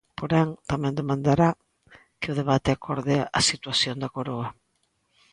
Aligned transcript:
Porén, 0.19 0.49
tamén 0.69 0.97
demandará 0.99 1.49
que 2.19 2.29
o 2.33 2.37
debate 2.41 2.69
aborde 2.73 3.15
"a 3.39 3.41
situación 3.49 3.95
da 3.99 4.13
Coroa". 4.15 4.47